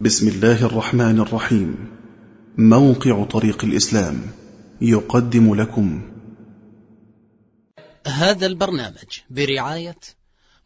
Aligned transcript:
بسم 0.00 0.28
الله 0.28 0.66
الرحمن 0.66 1.20
الرحيم. 1.20 1.76
موقع 2.58 3.24
طريق 3.24 3.64
الإسلام 3.64 4.20
يقدم 4.80 5.54
لكم. 5.54 6.12
هذا 8.06 8.46
البرنامج 8.46 9.20
برعاية 9.30 9.96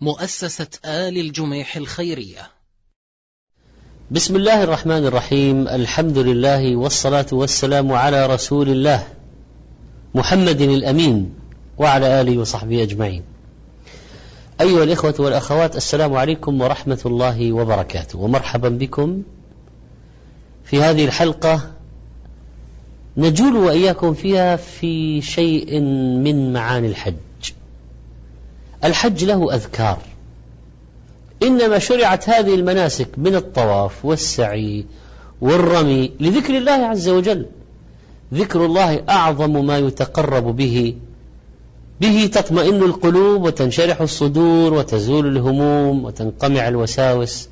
مؤسسة 0.01 0.69
آل 0.85 1.19
الجميح 1.19 1.77
الخيرية. 1.77 2.51
بسم 4.11 4.37
الله 4.37 4.64
الرحمن 4.64 5.06
الرحيم. 5.06 5.69
الحمد 5.69 6.19
لله 6.19 6.77
والصلاة 6.77 7.27
والسلام 7.33 7.93
على 7.93 8.27
رسول 8.27 8.69
الله 8.69 9.07
محمد 10.15 10.61
الأمين 10.61 11.35
وعلى 11.79 12.21
آله 12.21 12.39
وصحبه 12.39 12.83
أجمعين. 12.83 13.23
أيها 14.61 14.84
الإخوة 14.84 15.14
والأخوات 15.18 15.77
السلام 15.77 16.14
عليكم 16.14 16.61
ورحمة 16.61 16.98
الله 17.07 17.52
وبركاته. 17.52 18.18
ومرحبا 18.18 18.68
بكم 18.68 19.22
في 20.64 20.80
هذه 20.80 21.04
الحلقة. 21.04 21.71
نجول 23.16 23.57
وإياكم 23.57 24.14
فيها 24.14 24.57
في 24.57 25.22
شيء 25.22 25.80
من 26.25 26.52
معاني 26.52 26.86
الحج. 26.86 27.14
الحج 28.85 29.25
له 29.25 29.54
أذكار. 29.54 29.99
إنما 31.43 31.79
شرعت 31.79 32.28
هذه 32.28 32.55
المناسك 32.55 33.08
من 33.16 33.34
الطواف 33.34 34.05
والسعي 34.05 34.86
والرمي 35.41 36.12
لذكر 36.20 36.56
الله 36.56 36.72
عز 36.86 37.08
وجل. 37.08 37.47
ذكر 38.34 38.64
الله 38.64 39.02
أعظم 39.08 39.66
ما 39.66 39.78
يتقرب 39.78 40.56
به 40.56 40.94
به 42.00 42.30
تطمئن 42.33 42.83
القلوب 42.83 43.42
وتنشرح 43.42 44.00
الصدور 44.00 44.75
وتزول 44.75 45.27
الهموم 45.27 46.05
وتنقمع 46.05 46.69
الوساوس 46.69 47.48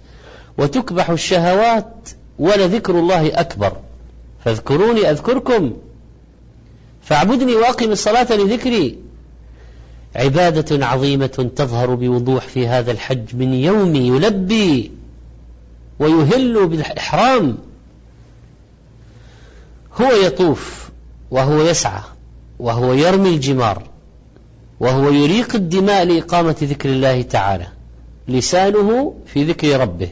وتكبح 0.58 1.10
الشهوات 1.10 2.08
ولذكر 2.38 2.98
الله 2.98 3.40
أكبر. 3.40 3.72
فاذكروني 4.44 5.10
أذكركم. 5.10 5.72
فاعبدني 7.02 7.54
وأقم 7.54 7.92
الصلاة 7.92 8.32
لذكري. 8.32 8.98
عبادة 10.16 10.86
عظيمة 10.86 11.50
تظهر 11.56 11.94
بوضوح 11.94 12.48
في 12.48 12.66
هذا 12.68 12.92
الحج 12.92 13.34
من 13.36 13.54
يوم 13.54 13.96
يلبي 13.96 14.90
ويهل 15.98 16.66
بالإحرام. 16.66 17.58
هو 20.00 20.12
يطوف 20.12 20.90
وهو 21.30 21.62
يسعى 21.62 22.02
وهو 22.58 22.92
يرمي 22.92 23.28
الجمار. 23.28 23.82
وهو 24.80 25.10
يريق 25.10 25.54
الدماء 25.54 26.04
لإقامة 26.04 26.56
ذكر 26.62 26.88
الله 26.88 27.22
تعالى 27.22 27.66
لسانه 28.28 29.14
في 29.26 29.44
ذكر 29.44 29.80
ربه. 29.80 30.08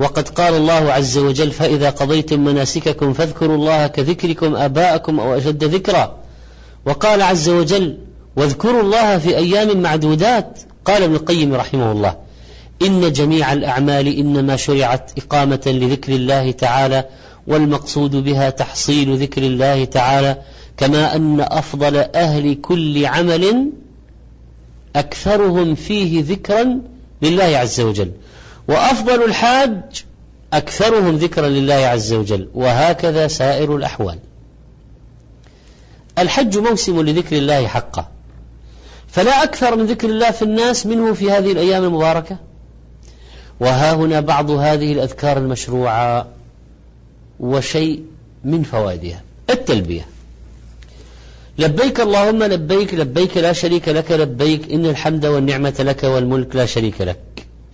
وقد 0.00 0.28
قال 0.28 0.54
الله 0.54 0.92
عز 0.92 1.18
وجل 1.18 1.50
فإذا 1.50 1.90
قضيتم 1.90 2.44
مناسككم 2.44 3.12
فاذكروا 3.12 3.56
الله 3.56 3.86
كذكركم 3.86 4.56
آباءكم 4.56 5.20
أو 5.20 5.36
أشد 5.36 5.64
ذكرا. 5.64 6.18
وقال 6.86 7.22
عز 7.22 7.48
وجل 7.48 7.98
واذكروا 8.36 8.80
الله 8.80 9.18
في 9.18 9.36
أيام 9.36 9.82
معدودات. 9.82 10.58
قال 10.84 11.02
ابن 11.02 11.14
القيم 11.14 11.54
رحمه 11.54 11.92
الله 11.92 12.16
إن 12.82 13.12
جميع 13.12 13.52
الأعمال 13.52 14.18
إنما 14.18 14.56
شرعت 14.56 15.10
إقامة 15.18 15.60
لذكر 15.66 16.12
الله 16.12 16.50
تعالى 16.50 17.04
والمقصود 17.46 18.16
بها 18.16 18.50
تحصيل 18.50 19.16
ذكر 19.16 19.42
الله 19.42 19.84
تعالى 19.84 20.36
كما 20.80 21.16
أن 21.16 21.40
أفضل 21.40 21.96
أهل 21.96 22.54
كل 22.54 23.06
عمل 23.06 23.70
أكثرهم 24.96 25.74
فيه 25.74 26.24
ذكرا 26.24 26.80
لله 27.22 27.44
عز 27.44 27.80
وجل. 27.80 28.12
وأفضل 28.68 29.24
الحاج 29.24 30.04
أكثرهم 30.52 31.16
ذكرا 31.16 31.48
لله 31.48 31.74
عز 31.74 32.12
وجل. 32.12 32.48
وهكذا 32.54 33.28
سائر 33.28 33.76
الأحوال. 33.76 34.18
الحج 36.18 36.58
موسم 36.58 37.00
لذكر 37.00 37.36
الله 37.36 37.66
حقا. 37.66 38.08
فلا 39.08 39.42
أكثر 39.42 39.76
من 39.76 39.86
ذكر 39.86 40.08
الله 40.08 40.30
في 40.30 40.42
الناس 40.42 40.86
منه 40.86 41.14
في 41.14 41.30
هذه 41.30 41.52
الأيام 41.52 41.84
المباركة. 41.84 42.36
وها 43.60 43.94
هنا 43.94 44.20
بعض 44.20 44.50
هذه 44.50 44.92
الأذكار 44.92 45.38
المشروعة. 45.38 46.26
وشيء 47.40 48.02
من 48.44 48.62
فوائدها. 48.62 49.22
التلبية. 49.50 50.19
لبيك 51.58 52.00
اللهم 52.00 52.42
لبيك 52.42 52.94
لبيك 52.94 53.36
لا 53.36 53.52
شريك 53.52 53.88
لك 53.88 54.12
لبيك 54.12 54.72
إن 54.72 54.86
الحمد 54.86 55.26
والنعمة 55.26 55.74
لك 55.80 56.04
والملك 56.04 56.56
لا 56.56 56.66
شريك 56.66 57.00
لك. 57.00 57.18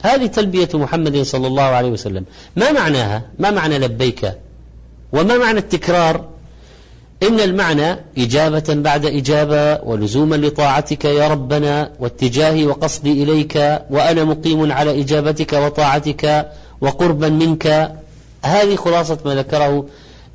هذه 0.02 0.26
تلبية 0.26 0.68
محمد 0.74 1.22
صلى 1.22 1.46
الله 1.46 1.62
عليه 1.62 1.88
وسلم. 1.88 2.24
ما 2.56 2.72
معناها؟ 2.72 3.22
ما 3.38 3.50
معنى 3.50 3.78
لبيك؟ 3.78 4.32
وما 5.12 5.38
معنى 5.38 5.58
التكرار؟ 5.58 6.24
إن 7.22 7.40
المعنى 7.40 7.96
إجابة 8.18 8.64
بعد 8.68 9.06
إجابة 9.06 9.84
ولزوما 9.84 10.36
لطاعتك 10.36 11.04
يا 11.04 11.28
ربنا 11.28 11.92
واتجاهي 12.00 12.66
وقصدي 12.66 13.22
إليك 13.22 13.56
وأنا 13.90 14.24
مقيم 14.24 14.72
على 14.72 15.00
إجابتك 15.00 15.52
وطاعتك 15.52 16.52
وقربا 16.80 17.28
منك. 17.28 17.92
هذه 18.42 18.76
خلاصة 18.76 19.18
ما 19.24 19.34
ذكره 19.34 19.86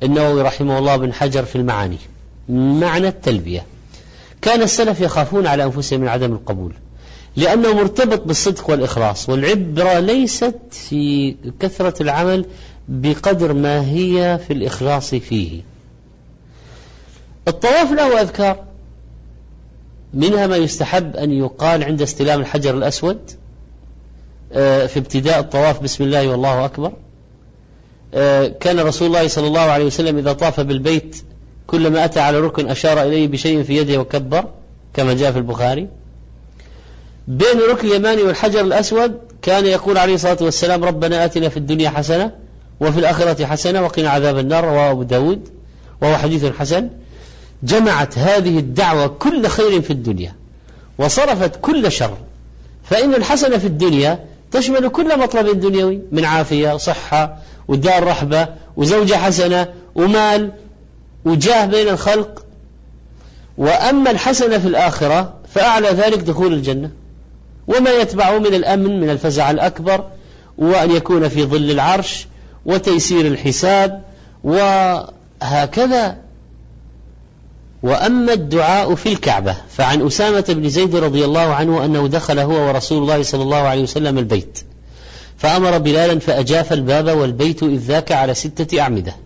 النووي 0.02 0.42
رحمه 0.42 0.78
الله 0.78 0.96
بن 0.96 1.12
حجر 1.12 1.44
في 1.44 1.56
المعاني. 1.56 1.98
معنى 2.48 3.08
التلبية. 3.08 3.66
كان 4.42 4.62
السلف 4.62 5.00
يخافون 5.00 5.46
على 5.46 5.64
أنفسهم 5.64 6.00
من 6.00 6.08
عدم 6.08 6.32
القبول 6.32 6.72
لأنه 7.36 7.74
مرتبط 7.74 8.22
بالصدق 8.22 8.70
والإخلاص 8.70 9.28
والعبرة 9.28 9.98
ليست 9.98 10.58
في 10.70 11.34
كثرة 11.60 12.02
العمل 12.02 12.44
بقدر 12.88 13.52
ما 13.52 13.90
هي 13.90 14.38
في 14.46 14.52
الإخلاص 14.52 15.14
فيه. 15.14 15.62
الطواف 17.48 17.92
له 17.92 18.20
أذكار 18.20 18.64
منها 20.14 20.46
ما 20.46 20.56
يستحب 20.56 21.16
أن 21.16 21.32
يقال 21.32 21.84
عند 21.84 22.02
استلام 22.02 22.40
الحجر 22.40 22.74
الأسود 22.74 23.18
آه، 24.52 24.86
في 24.86 24.98
ابتداء 24.98 25.40
الطواف 25.40 25.82
بسم 25.82 26.04
الله 26.04 26.28
والله 26.28 26.64
أكبر. 26.64 26.92
آه، 28.14 28.46
كان 28.48 28.80
رسول 28.80 29.08
الله 29.08 29.28
صلى 29.28 29.46
الله 29.46 29.60
عليه 29.60 29.84
وسلم 29.84 30.18
إذا 30.18 30.32
طاف 30.32 30.60
بالبيت 30.60 31.22
كلما 31.72 32.04
أتى 32.04 32.20
على 32.20 32.40
ركن 32.40 32.68
أشار 32.68 33.02
إليه 33.02 33.28
بشيء 33.28 33.62
في 33.62 33.76
يده 33.76 33.98
وكبر 34.00 34.44
كما 34.94 35.14
جاء 35.14 35.32
في 35.32 35.38
البخاري. 35.38 35.88
بين 37.28 37.58
الركن 37.64 37.88
اليماني 37.88 38.22
والحجر 38.22 38.60
الأسود 38.60 39.18
كان 39.42 39.66
يقول 39.66 39.98
عليه 39.98 40.14
الصلاة 40.14 40.36
والسلام 40.40 40.84
ربنا 40.84 41.24
آتنا 41.24 41.48
في 41.48 41.56
الدنيا 41.56 41.90
حسنة 41.90 42.30
وفي 42.80 42.98
الآخرة 42.98 43.46
حسنة 43.46 43.82
وقنا 43.82 44.10
عذاب 44.10 44.38
النار 44.38 44.64
رواه 44.64 44.90
أبو 44.90 45.02
داود 45.02 45.48
وهو 46.02 46.16
حديث 46.16 46.44
حسن. 46.44 46.88
جمعت 47.62 48.18
هذه 48.18 48.58
الدعوة 48.58 49.06
كل 49.06 49.46
خير 49.46 49.82
في 49.82 49.90
الدنيا 49.90 50.34
وصرفت 50.98 51.56
كل 51.60 51.92
شر 51.92 52.16
فإن 52.84 53.14
الحسنة 53.14 53.58
في 53.58 53.66
الدنيا 53.66 54.24
تشمل 54.50 54.88
كل 54.88 55.18
مطلب 55.18 55.60
دنيوي 55.60 56.00
من 56.12 56.24
عافية 56.24 56.76
صحة 56.76 57.38
ودار 57.68 58.04
رحبة 58.04 58.48
وزوجة 58.76 59.14
حسنة 59.14 59.68
ومال 59.94 60.52
وجاه 61.24 61.66
بين 61.66 61.88
الخلق. 61.88 62.44
وأما 63.58 64.10
الحسنة 64.10 64.58
في 64.58 64.68
الآخرة 64.68 65.34
فأعلى 65.54 65.88
ذلك 65.88 66.18
دخول 66.18 66.52
الجنة. 66.52 66.90
وما 67.68 67.90
يتبعه 67.90 68.38
من 68.38 68.54
الأمن 68.54 69.00
من 69.00 69.10
الفزع 69.10 69.50
الأكبر 69.50 70.04
وأن 70.58 70.90
يكون 70.90 71.28
في 71.28 71.44
ظل 71.44 71.70
العرش 71.70 72.26
وتيسير 72.66 73.26
الحساب 73.26 74.02
وهكذا. 74.44 76.16
وأما 77.82 78.32
الدعاء 78.32 78.94
في 78.94 79.12
الكعبة 79.12 79.56
فعن 79.68 80.06
أسامة 80.06 80.44
بن 80.48 80.68
زيد 80.68 80.96
رضي 80.96 81.24
الله 81.24 81.54
عنه 81.54 81.84
أنه 81.84 82.08
دخل 82.08 82.38
هو 82.38 82.68
ورسول 82.68 83.02
الله 83.02 83.22
صلى 83.22 83.42
الله 83.42 83.56
عليه 83.56 83.82
وسلم 83.82 84.18
البيت 84.18 84.60
فأمر 85.38 85.78
بلالا 85.78 86.18
فأجاف 86.18 86.72
الباب 86.72 87.18
والبيت 87.18 87.62
إذ 87.62 87.78
ذاك 87.78 88.12
على 88.12 88.34
ستة 88.34 88.80
أعمدة. 88.80 89.16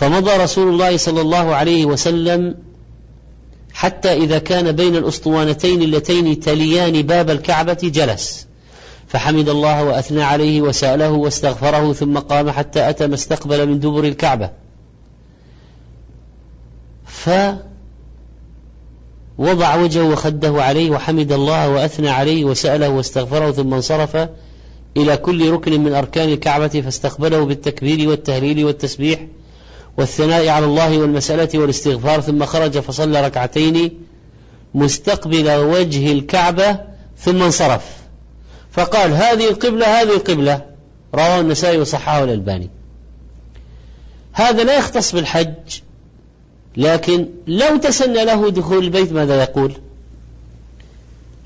فمضى 0.00 0.36
رسول 0.36 0.68
الله 0.68 0.96
صلى 0.96 1.20
الله 1.20 1.54
عليه 1.54 1.86
وسلم 1.86 2.54
حتى 3.72 4.12
إذا 4.12 4.38
كان 4.38 4.72
بين 4.72 4.96
الأسطوانتين 4.96 5.82
اللتين 5.82 6.40
تليان 6.40 7.02
باب 7.02 7.30
الكعبة 7.30 7.78
جلس. 7.82 8.46
فحمد 9.08 9.48
الله 9.48 9.84
وأثنى 9.84 10.22
عليه 10.22 10.60
وسأله 10.60 11.10
واستغفره 11.10 11.92
ثم 11.92 12.18
قام 12.18 12.50
حتى 12.50 12.90
أتى 12.90 13.06
ما 13.06 13.14
استقبل 13.14 13.68
من 13.68 13.80
دبر 13.80 14.04
الكعبة. 14.04 14.50
فوضع 17.04 17.64
وجهه 19.76 20.12
وخده 20.12 20.62
عليه 20.62 20.90
وحمد 20.90 21.32
الله 21.32 21.68
وأثنى 21.68 22.10
عليه 22.10 22.44
وسأله 22.44 22.88
واستغفره 22.88 23.50
ثم 23.50 23.74
انصرف 23.74 24.28
إلى 24.96 25.16
كل 25.16 25.50
ركن 25.50 25.80
من 25.80 25.92
أركان 25.94 26.28
الكعبة 26.28 26.68
فاستقبله 26.68 27.44
بالتكبير 27.44 28.08
والتهليل 28.08 28.64
والتسبيح 28.64 29.26
والثناء 29.96 30.48
على 30.48 30.66
الله 30.66 30.98
والمسألة 30.98 31.58
والاستغفار 31.58 32.20
ثم 32.20 32.44
خرج 32.44 32.78
فصلى 32.78 33.26
ركعتين 33.26 34.00
مستقبل 34.74 35.50
وجه 35.50 36.12
الكعبة 36.12 36.80
ثم 37.18 37.42
انصرف. 37.42 37.84
فقال 38.72 39.12
هذه 39.12 39.48
القبلة 39.48 40.00
هذه 40.00 40.14
القبلة. 40.14 40.62
رواه 41.14 41.40
النسائي 41.40 41.78
وصححه 41.78 42.24
الألباني. 42.24 42.70
هذا 44.32 44.64
لا 44.64 44.78
يختص 44.78 45.12
بالحج 45.12 45.80
لكن 46.76 47.28
لو 47.46 47.76
تسنى 47.76 48.24
له 48.24 48.50
دخول 48.50 48.84
البيت 48.84 49.12
ماذا 49.12 49.42
يقول؟ 49.42 49.72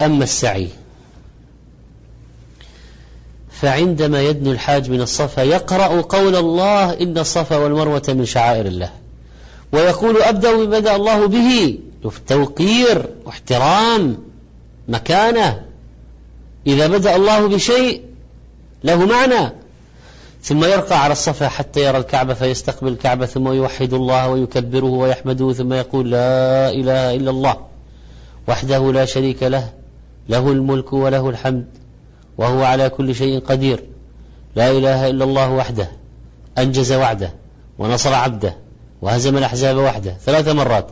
أما 0.02 0.24
السعي. 0.24 0.68
فعندما 3.64 4.22
يدنو 4.22 4.52
الحاج 4.52 4.90
من 4.90 5.00
الصفا 5.00 5.42
يقرأ 5.42 6.00
قول 6.00 6.36
الله 6.36 7.00
إن 7.00 7.18
الصفا 7.18 7.56
والمروة 7.56 8.02
من 8.08 8.24
شعائر 8.24 8.66
الله. 8.66 8.90
ويقول 9.72 10.22
أبدأ 10.22 10.56
ببدأ 10.56 10.96
الله 10.96 11.26
به. 11.26 11.78
توقير 12.26 13.08
واحترام 13.24 14.18
مكانه. 14.88 15.60
إذا 16.66 16.86
بدأ 16.86 17.16
الله 17.16 17.48
بشيء 17.48 18.02
له 18.84 19.06
معنى. 19.06 19.52
ثم 20.42 20.64
يرقى 20.64 21.04
على 21.04 21.12
الصفا 21.12 21.48
حتى 21.48 21.80
يرى 21.80 21.98
الكعبة 21.98 22.34
فيستقبل 22.34 22.88
الكعبة 22.88 23.26
ثم 23.26 23.48
يوحد 23.48 23.92
الله 23.92 24.28
ويكبره 24.28 24.90
ويحمده 24.90 25.52
ثم 25.52 25.72
يقول 25.72 26.10
لا 26.10 26.70
إله 26.70 27.14
إلا 27.14 27.30
الله 27.30 27.56
وحده 28.48 28.92
لا 28.92 29.04
شريك 29.04 29.42
له. 29.42 29.68
له 30.28 30.52
الملك 30.52 30.92
وله 30.92 31.30
الحمد. 31.30 31.83
وهو 32.38 32.62
على 32.64 32.88
كل 32.90 33.14
شيء 33.14 33.40
قدير. 33.40 33.84
لا 34.56 34.70
إله 34.70 35.10
إلا 35.10 35.24
الله 35.24 35.50
وحده 35.50 35.88
أنجز 36.58 36.92
وعده 36.92 37.32
ونصر 37.78 38.14
عبده 38.14 38.56
وهزم 39.02 39.38
الأحزاب 39.38 39.76
وحده 39.76 40.16
ثلاث 40.24 40.48
مرات. 40.48 40.86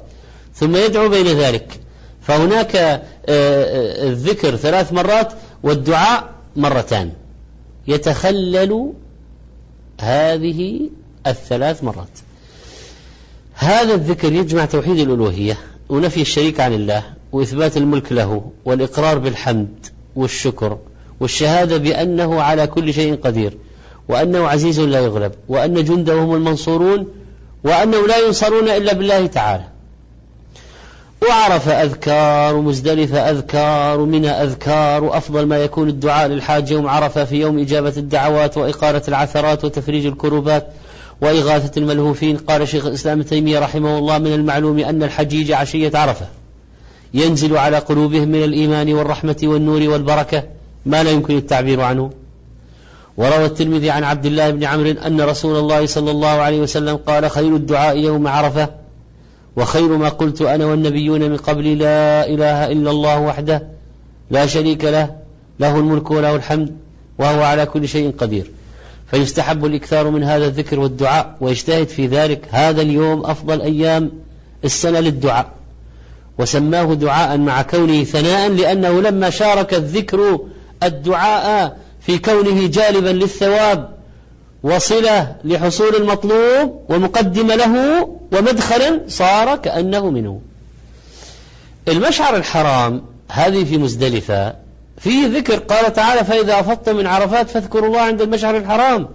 ثم 0.55 0.77
يدعو 0.77 1.09
بين 1.09 1.27
ذلك. 1.27 1.81
فهناك 2.23 2.77
آه، 2.77 3.00
آه، 3.29 4.09
الذكر 4.09 4.56
ثلاث 4.56 4.93
مرات 4.93 5.33
والدعاء 5.62 6.31
مرتان. 6.56 7.12
يتخلل 7.88 8.93
هذه 10.00 10.91
الثلاث 11.27 11.85
مرات. 11.85 12.19
هذا 13.55 13.95
الذكر 13.95 14.33
يجمع 14.33 14.65
توحيد 14.65 14.99
الألوهية 14.99 15.59
ونفي 15.88 16.21
الشريك 16.21 16.61
عن 16.61 16.73
الله 16.73 17.03
وإثبات 17.33 17.77
الملك 17.77 18.12
له 18.12 18.50
والإقرار 18.65 19.19
بالحمد 19.19 19.87
والشكر 20.17 20.79
والشهادة 21.23 21.77
بأنه 21.77 22.43
على 22.43 22.67
كل 22.67 22.95
شيء 22.95 23.15
قدير 23.17 23.59
وأنه 24.09 24.49
عزيز 24.49 24.81
لا 24.81 25.01
يغلب 25.01 25.33
وأن 25.49 25.85
جنده 25.85 26.15
هم 26.15 26.35
المنصورون 26.35 27.07
وأنه 27.65 28.07
لا 28.07 28.19
ينصرون 28.19 28.69
إلا 28.69 28.93
بالله 28.93 29.27
تعالى. 29.27 29.65
وعرف 31.29 31.69
أذكار 31.69 32.57
ومزدلفة 32.57 33.31
أذكار 33.31 34.01
ومنى 34.01 34.31
أذكار 34.31 35.05
وأفضل 35.05 35.47
ما 35.47 35.59
يكون 35.59 35.89
الدعاء 35.89 36.29
للحاج 36.29 36.71
يوم 36.71 36.87
عرفة 36.87 37.25
في 37.25 37.41
يوم 37.41 37.59
إجابة 37.59 37.93
الدعوات 37.97 38.59
وإقارة 38.59 39.03
العثرات 39.09 39.65
وتفريج 39.65 40.07
الكروبات 40.07 40.67
وإغاثة 41.21 41.79
الملهوفين. 41.81 42.37
قال 42.37 42.69
شيخ 42.69 42.87
الإسلام 42.87 43.19
ابن 43.19 43.29
تيمية 43.29 43.59
رحمه 43.59 43.99
الله 43.99 44.19
من 44.19 44.33
المعلوم 44.33 44.79
أن 44.79 45.03
الحجيج 45.03 45.53
عشية 45.53 45.91
عرفة 45.95 46.27
ينزل 47.15 47.57
على 47.57 47.79
قلوبهم 47.79 48.29
من 48.29 48.45
الإيمان 48.45 48.95
والرحمة 48.95 49.37
والنور 49.43 49.89
والبركة 49.89 50.43
ما 50.87 51.02
لا 51.02 51.11
يمكن 51.11 51.37
التعبير 51.37 51.81
عنه. 51.81 52.11
وروى 53.17 53.44
الترمذي 53.44 53.90
عن 53.90 54.05
عبد 54.05 54.26
الله 54.26 54.50
بن 54.50 54.64
عمرو 54.64 54.90
أن 54.90 55.20
رسول 55.20 55.58
الله 55.58 55.87
صلى 55.87 56.11
الله 56.11 56.29
عليه 56.29 56.61
وسلم 56.61 56.96
قال 56.96 57.31
خير 57.31 57.56
الدعاء 57.56 57.99
يوم 57.99 58.29
عرفة 58.29 58.69
وخير 59.56 59.96
ما 59.96 60.08
قلت 60.08 60.43
أنا 60.43 60.67
والنبيون 60.67 61.31
من 61.31 61.37
قبل 61.37 61.79
لا 61.79 62.26
إله 62.26 62.73
إلا 62.73 62.90
الله 62.90 63.20
وحده 63.20 63.62
لا 64.31 64.46
شريك 64.46 64.84
له 64.84 65.11
له 65.61 65.76
الملك 65.79 66.11
وله 66.11 66.37
الحمد 66.37 66.76
وهو 67.19 67.43
على 67.43 67.67
كل 67.67 67.88
شيء 67.88 68.12
قدير. 68.19 68.50
فيستحب 69.11 69.64
الإكثار 69.64 70.11
من 70.11 70.25
هذا 70.25 70.46
الذكر 70.46 70.81
والدعاء 70.81 71.37
ويجتهد 71.40 71.88
في 71.88 72.06
ذلك 72.06 72.49
هذا 72.50 72.82
اليوم 72.82 73.26
أفضل 73.26 73.61
أيام 73.61 74.11
السنة 74.64 75.00
للدعاء. 75.00 75.52
وسماه 76.38 76.94
دعاء 76.94 77.38
مع 77.38 77.62
كونه 77.62 78.05
ثناء 78.05 78.49
لأنه 78.49 79.00
لما 79.00 79.31
شارك 79.31 79.75
الذكر 79.75 80.38
الدعاء 80.82 81.76
في 82.00 82.19
كونه 82.19 82.67
جالبا 82.67 83.08
للثواب 83.08 83.88
وصلة 84.62 85.37
لحصول 85.44 85.96
المطلوب 85.96 86.84
ومقدمة 86.88 87.55
له 87.55 88.08
ومدخلا 88.32 89.00
صار 89.08 89.56
كأنه 89.56 90.11
منه. 90.11 90.40
المشعر 91.88 92.37
الحرام 92.37 93.02
هذه 93.31 93.64
في 93.64 93.79
مزدلفة 93.79 94.55
فيه 94.99 95.26
ذكر 95.26 95.58
قال 95.58 95.93
تعالى 95.93 96.25
فإذا 96.25 96.61
أفضت 96.61 96.88
من 96.88 97.06
عرفات 97.06 97.50
فاذكروا 97.50 97.88
الله 97.88 98.00
عند 98.00 98.23
المشعر 98.23 98.56
الحرام 98.56 99.08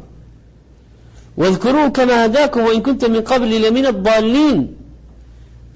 واذكروه 1.38 1.88
كما 1.88 2.26
هداكم 2.26 2.62
وإن 2.62 2.82
كنتم 2.82 3.12
من 3.12 3.22
قبل 3.22 3.62
لمن 3.62 3.86
الضالين 3.86 4.77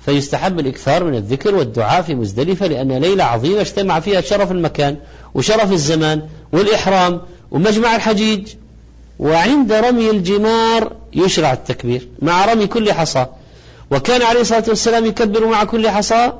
فيستحب 0.05 0.59
الإكثار 0.59 1.03
من 1.03 1.15
الذكر 1.15 1.55
والدعاء 1.55 2.01
في 2.01 2.15
مزدلفة 2.15 2.67
لأن 2.67 2.91
ليلة 2.91 3.23
عظيمة 3.23 3.61
اجتمع 3.61 3.99
فيها 3.99 4.21
شرف 4.21 4.51
المكان 4.51 4.97
وشرف 5.33 5.71
الزمان 5.71 6.21
والإحرام 6.51 7.21
ومجمع 7.51 7.95
الحجيج. 7.95 8.47
وعند 9.19 9.73
رمي 9.73 10.09
الجمار 10.09 10.93
يشرع 11.13 11.53
التكبير 11.53 12.07
مع 12.21 12.45
رمي 12.45 12.67
كل 12.67 12.93
حصى. 12.93 13.25
وكان 13.91 14.21
عليه 14.21 14.41
الصلاة 14.41 14.63
والسلام 14.67 15.05
يكبر 15.05 15.45
مع 15.45 15.63
كل 15.63 15.89
حصى. 15.89 16.31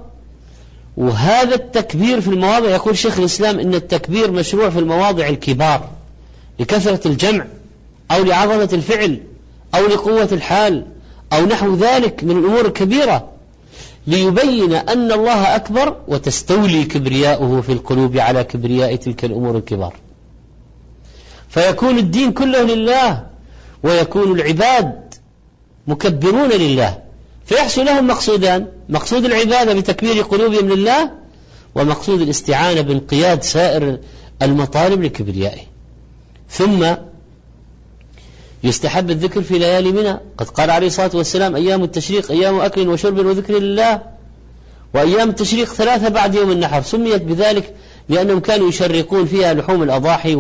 وهذا 0.98 1.56
التكبير 1.56 2.22
في 2.22 2.28
المواضع 2.28 2.70
يقول 2.70 2.98
شيخ 2.98 3.20
الإسلام 3.20 3.60
إن 3.60 3.74
التكبير 3.74 4.32
مشروع 4.32 4.70
في 4.70 4.80
المواضع 4.80 5.28
الكبار 5.28 5.90
لكثرة 6.60 7.08
الجمع 7.08 7.46
أو 8.12 8.24
لعظمة 8.24 8.70
الفعل 8.74 9.20
أو 9.76 9.88
لقوة 9.88 10.30
الحال 10.32 10.86
أو 11.34 11.46
نحو 11.46 11.76
ذلك 11.76 12.24
من 12.24 12.38
الأمور 12.38 12.66
الكبيرة. 12.66 13.32
ليبين 14.08 14.74
أن 14.74 15.12
الله 15.12 15.56
أكبر 15.56 15.96
وتستولي 16.08 16.84
كبرياؤه 16.84 17.62
في 17.62 17.72
القلوب 17.72 18.18
على 18.18 18.44
كبرياء 18.44 18.96
تلك 18.96 19.26
الأمور 19.26 19.58
الكبار. 19.58 19.94
فيكون 21.50 21.98
الدين 21.98 22.32
كله 22.32 22.62
لله 22.64 23.28
ويكون 23.84 24.32
العباد 24.40 25.14
مكبرون 25.88 26.50
لله. 26.50 26.98
فيحصل 27.46 27.86
لهم 27.86 28.08
مقصودان 28.08 28.68
مقصود 28.90 29.26
العبادة 29.26 29.74
بتكبير 29.74 30.22
قلوبهم 30.24 30.70
لله 30.70 31.12
ومقصود 31.76 32.22
الاستعانة 32.22 32.82
بانقياد 32.82 33.44
سائر 33.44 33.98
المطالب 34.42 35.04
لكبريائه. 35.04 35.62
ثم 36.50 36.86
يستحب 38.64 39.10
الذكر 39.10 39.42
في 39.42 39.58
ليالي 39.58 39.92
منى. 39.92 40.20
قد 40.38 40.50
قال 40.50 40.70
عليه 40.70 40.88
الصلاة 40.88 41.12
والسلام 41.14 41.56
أيام 41.56 41.84
التشريق 41.84 42.32
أيام 42.32 42.60
أكل 42.60 42.88
وشرب 42.88 43.26
وذكر 43.26 43.54
لله 43.54 44.02
وأيام 44.94 45.30
التشريق 45.30 45.74
ثلاثة 45.74 46.10
بعد 46.10 46.36
يوم 46.36 46.52
النحر. 46.52 46.82
سميت 46.82 47.22
بذلك 47.22 47.74
لأنهم 48.10 48.40
كانوا 48.40 48.70
يشرقون 48.70 49.26
فيها 49.26 49.54
لحوم 49.54 49.84
الأضاحي 49.84 50.36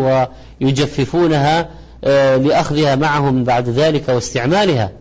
ويجففونها 0.61 1.69
آه، 2.03 2.37
لأخذها 2.37 2.95
معهم 2.95 3.43
بعد 3.43 3.69
ذلك 3.69 4.09
واستعمالها. 4.09 4.91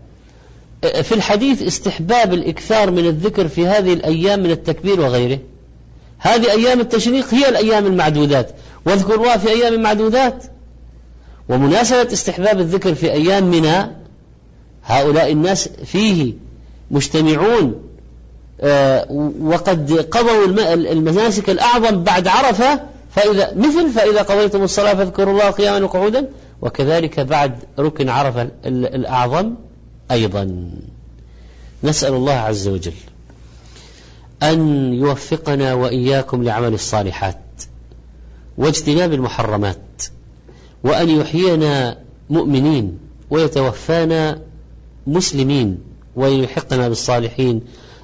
آه، 0.85 1.03
في 1.03 1.15
الحديث 1.15 1.63
استحباب 1.63 2.35
الإكثار 2.35 2.91
من 2.91 3.07
الذكر 3.07 3.49
في 3.49 3.67
هذه 3.67 3.93
الأيام 3.93 4.41
من 4.43 4.51
التكبير 4.51 5.01
وغيره. 5.01 5.39
هذه 6.19 6.51
أيام 6.51 6.81
التشريق 6.81 7.35
هي 7.35 7.49
الأيام 7.49 7.87
المعدودات. 7.87 8.51
واذكر 8.87 9.15
الله 9.15 9.37
في 9.37 9.49
أيام 9.49 9.83
معدودات 9.83 10.45
ومناسبة 11.51 12.13
استحباب 12.13 12.61
الذكر 12.61 12.95
في 12.95 13.13
أيام 13.13 13.45
منى 13.45 13.91
هؤلاء 14.85 15.33
الناس 15.33 15.69
فيه 15.69 16.35
مجتمعون 16.91 17.75
آه، 18.61 19.07
وقد 19.43 19.93
قضوا 19.93 20.47
المناسك 20.75 21.51
الأعظم 21.51 22.03
بعد 22.03 22.29
عرفة 22.29 22.81
فإذا 23.11 23.55
مثل 23.55 23.91
فإذا 23.91 24.23
قضيتم 24.23 24.63
الصلاة 24.63 24.95
فاذكروا 24.95 25.33
الله 25.33 25.51
قياما 25.51 25.85
وقعودا 25.85 26.29
وكذلك 26.63 27.21
بعد 27.21 27.59
ركن 27.79 28.09
عرفة 28.09 28.49
الأعظم 28.67 29.55
أيضا. 30.11 30.71
نسأل 31.85 32.15
الله 32.15 32.33
عز 32.33 32.69
وجل 32.69 32.93
أن 34.43 34.93
يوفقنا 34.95 35.75
وإياكم 35.75 36.45
لعمل 36.45 36.75
الصالحات 36.75 37.41
واجتناب 38.59 39.13
المحرمات. 39.13 39.90
وأن 40.85 41.09
يحيينا 41.09 42.05
مؤمنين 42.31 42.99
ويتوفانا 43.31 44.43
مسلمين 45.07 45.79
ويلحقنا 46.17 46.89
بالصالحين 46.89 47.63